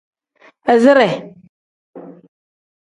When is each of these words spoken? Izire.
Izire. 0.73 1.07